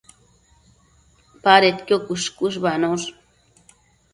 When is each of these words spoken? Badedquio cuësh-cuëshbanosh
Badedquio 1.43 1.99
cuësh-cuëshbanosh 2.07 3.07